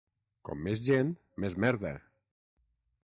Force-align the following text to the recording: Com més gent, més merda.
Com 0.47 0.63
més 0.67 0.81
gent, 0.87 1.11
més 1.45 1.57
merda. 1.65 1.93